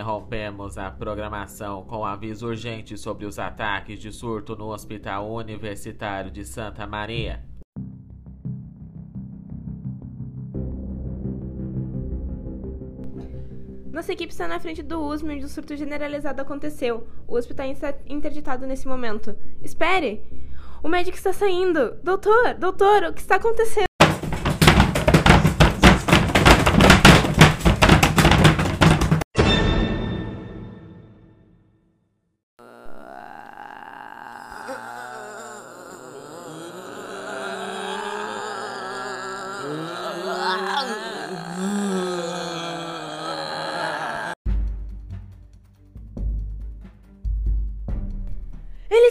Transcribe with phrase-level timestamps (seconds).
[0.00, 6.42] interrompemos a programação com aviso urgente sobre os ataques de surto no Hospital Universitário de
[6.42, 7.44] Santa Maria.
[13.92, 17.06] Nossa equipe está na frente do USM, onde o surto generalizado aconteceu.
[17.28, 19.36] O hospital está interditado nesse momento.
[19.62, 20.24] Espere!
[20.82, 21.96] O médico está saindo!
[22.02, 23.89] Doutor, doutor, o que está acontecendo?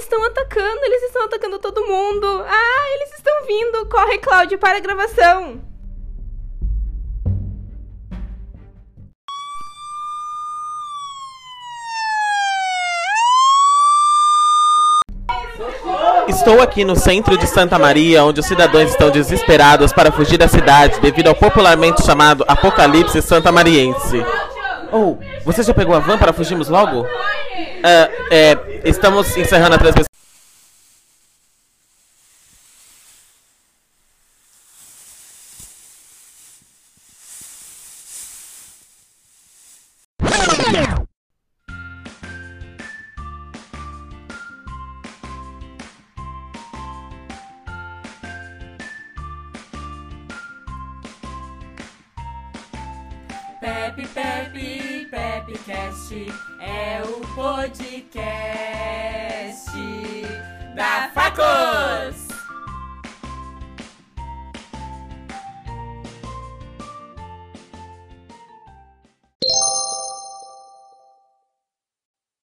[0.00, 2.26] Estão atacando, eles estão atacando todo mundo.
[2.46, 3.86] Ah, eles estão vindo.
[3.86, 5.60] Corre, Cláudio, para a gravação.
[16.26, 20.48] Estou aqui no centro de Santa Maria, onde os cidadãos estão desesperados para fugir da
[20.48, 24.24] cidade devido ao popularmente chamado Apocalipse Santa Mariense.
[24.92, 25.16] Oh,
[25.52, 27.06] você já pegou a van para fugirmos logo?
[27.82, 30.09] Ah, é, estamos encerrando a transmissão.
[53.60, 56.14] Pepe, Pepe, Pepcast
[56.60, 59.70] é o podcast
[60.74, 62.28] da Facos.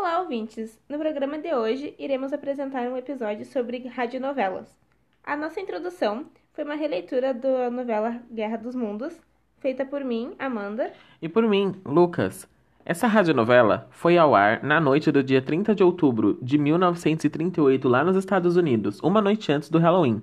[0.00, 0.80] Olá, ouvintes!
[0.88, 4.78] No programa de hoje, iremos apresentar um episódio sobre radionovelas.
[5.24, 9.20] A nossa introdução foi uma releitura da novela Guerra dos Mundos,
[9.60, 10.92] feita por mim, Amanda.
[11.20, 12.48] E por mim, Lucas.
[12.84, 18.02] Essa radionovela foi ao ar na noite do dia 30 de outubro de 1938 lá
[18.02, 20.22] nos Estados Unidos, uma noite antes do Halloween.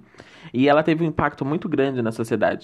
[0.53, 2.63] E ela teve um impacto muito grande na sociedade.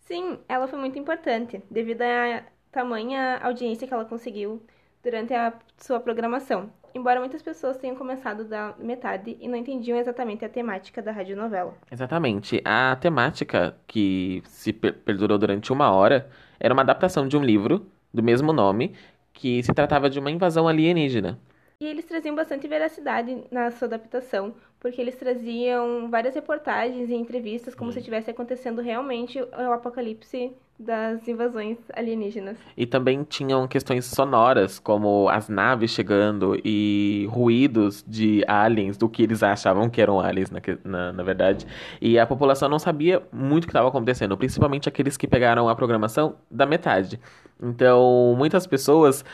[0.00, 4.62] Sim, ela foi muito importante, devido à tamanha audiência que ela conseguiu
[5.02, 6.70] durante a sua programação.
[6.94, 11.74] Embora muitas pessoas tenham começado da metade e não entendiam exatamente a temática da radionovela.
[11.90, 12.60] Exatamente.
[12.64, 16.28] A temática que se per- perdurou durante uma hora
[16.58, 18.94] era uma adaptação de um livro do mesmo nome,
[19.32, 21.38] que se tratava de uma invasão alienígena.
[21.80, 27.74] E eles traziam bastante veracidade na sua adaptação, porque eles traziam várias reportagens e entrevistas
[27.74, 32.56] como se estivesse acontecendo realmente o apocalipse das invasões alienígenas.
[32.76, 39.24] E também tinham questões sonoras, como as naves chegando e ruídos de aliens, do que
[39.24, 41.66] eles achavam que eram aliens, na, na, na verdade.
[42.00, 45.74] E a população não sabia muito o que estava acontecendo, principalmente aqueles que pegaram a
[45.74, 47.18] programação da metade.
[47.60, 49.24] Então, muitas pessoas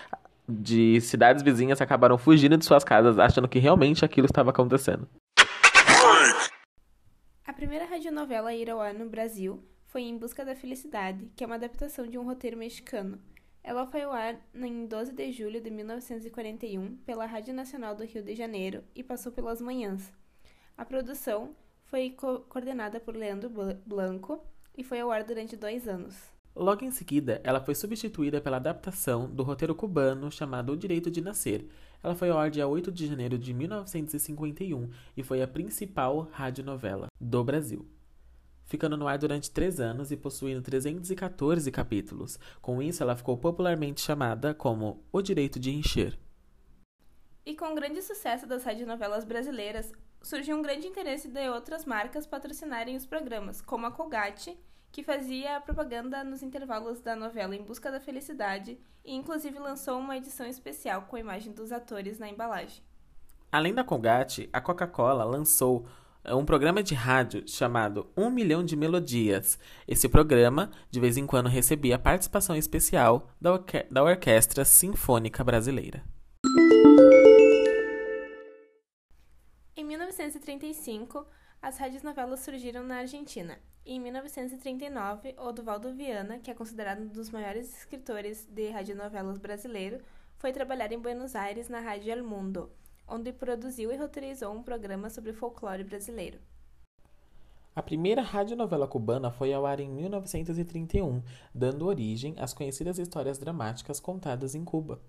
[0.48, 5.06] de cidades vizinhas acabaram fugindo de suas casas, achando que realmente aquilo estava acontecendo.
[7.74, 11.42] A primeira radionovela a ir ao ar no Brasil foi Em Busca da Felicidade, que
[11.42, 13.20] é uma adaptação de um roteiro mexicano.
[13.64, 18.22] Ela foi ao ar em 12 de julho de 1941 pela Rádio Nacional do Rio
[18.22, 20.12] de Janeiro e passou pelas manhãs.
[20.78, 24.40] A produção foi co- coordenada por Leandro Bla- Blanco
[24.78, 26.14] e foi ao ar durante dois anos.
[26.56, 31.20] Logo em seguida, ela foi substituída pela adaptação do roteiro cubano chamado O Direito de
[31.20, 31.66] Nascer.
[32.00, 37.08] Ela foi ao ar dia 8 de janeiro de 1951 e foi a principal radionovela
[37.20, 37.84] do Brasil.
[38.66, 42.38] Ficando no ar durante três anos e possuindo 314 capítulos.
[42.62, 46.16] Com isso, ela ficou popularmente chamada como O Direito de Encher.
[47.44, 49.92] E com o grande sucesso das radionovelas brasileiras,
[50.22, 54.56] surgiu um grande interesse de outras marcas patrocinarem os programas, como a Colgate,
[54.94, 59.98] que fazia a propaganda nos intervalos da novela Em Busca da Felicidade e inclusive lançou
[59.98, 62.80] uma edição especial com a imagem dos atores na embalagem.
[63.50, 65.84] Além da Colgate, a Coca-Cola lançou
[66.22, 69.58] eh, um programa de rádio chamado Um Milhão de Melodias.
[69.88, 76.04] Esse programa, de vez em quando, recebia participação especial da, orque- da Orquestra Sinfônica Brasileira.
[79.76, 81.26] Em 1935,
[81.64, 83.58] as radionovelas surgiram na Argentina.
[83.86, 89.98] Em 1939, Oduvaldo Viana, que é considerado um dos maiores escritores de radionovelas brasileiro,
[90.36, 92.70] foi trabalhar em Buenos Aires na Rádio El Mundo,
[93.08, 96.38] onde produziu e roteirizou um programa sobre folclore brasileiro.
[97.74, 101.22] A primeira radionovela cubana foi ao ar em 1931,
[101.54, 105.00] dando origem às conhecidas histórias dramáticas contadas em Cuba.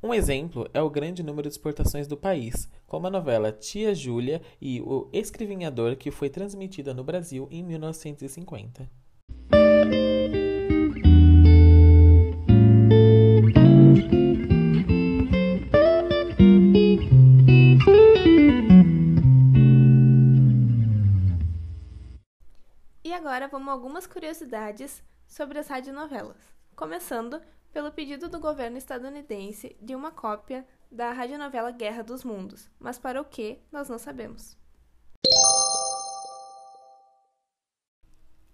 [0.00, 4.40] Um exemplo é o grande número de exportações do país, como a novela Tia Júlia
[4.60, 8.88] e O Escrivinhador, que foi transmitida no Brasil em 1950.
[23.02, 26.36] E agora vamos a algumas curiosidades sobre as radionovelas.
[26.78, 27.42] Começando
[27.72, 33.20] pelo pedido do governo estadunidense de uma cópia da radionovela Guerra dos Mundos, mas para
[33.20, 34.56] o que nós não sabemos.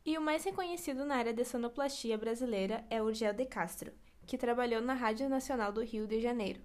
[0.09, 3.93] E o mais reconhecido na área de sonoplastia brasileira é Urgel de Castro,
[4.25, 6.59] que trabalhou na Rádio Nacional do Rio de Janeiro.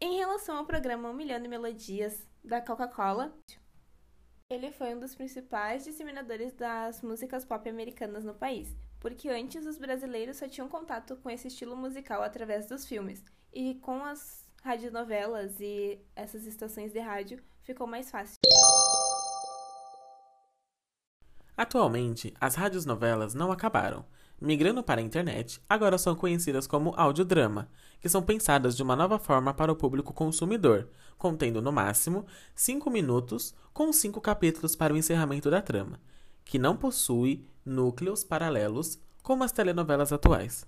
[0.00, 3.36] Em relação ao programa Um Milhão de Melodias da Coca-Cola,
[4.48, 9.76] ele foi um dos principais disseminadores das músicas pop americanas no país, porque antes os
[9.76, 15.58] brasileiros só tinham contato com esse estilo musical através dos filmes, e com as radionovelas
[15.58, 18.38] e essas estações de rádio ficou mais fácil.
[21.62, 24.04] Atualmente, as radionovelas não acabaram.
[24.40, 27.68] Migrando para a internet, agora são conhecidas como audiodrama,
[28.00, 32.90] que são pensadas de uma nova forma para o público consumidor, contendo no máximo 5
[32.90, 36.00] minutos com 5 capítulos para o encerramento da trama,
[36.44, 40.66] que não possui núcleos paralelos como as telenovelas atuais.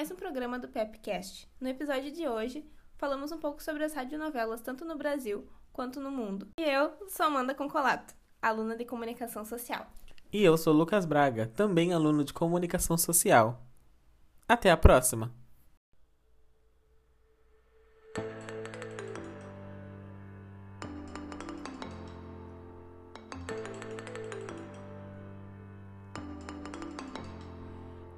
[0.00, 1.46] Mais um programa do Pepcast.
[1.60, 2.64] No episódio de hoje,
[2.96, 6.48] falamos um pouco sobre as radionovelas tanto no Brasil quanto no mundo.
[6.58, 9.86] E eu sou Amanda Concolato, aluna de Comunicação Social.
[10.32, 13.62] E eu sou Lucas Braga, também aluno de Comunicação Social.
[14.48, 15.34] Até a próxima!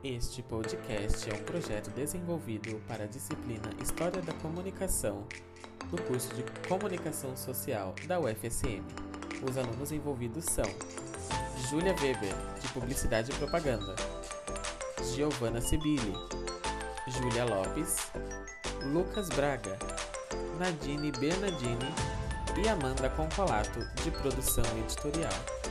[0.04, 5.24] Este podcast é um projeto desenvolvido para a disciplina História da Comunicação
[5.92, 8.82] do curso de Comunicação Social da UFSM.
[9.48, 10.64] Os alunos envolvidos são
[11.70, 13.94] Júlia Weber, de Publicidade e Propaganda,
[15.14, 16.14] Giovana Sibili,
[17.06, 18.10] Júlia Lopes,
[18.92, 19.78] Lucas Braga,
[20.58, 21.94] Nadine Bernardini
[22.60, 25.61] e Amanda Concolato, de Produção Editorial.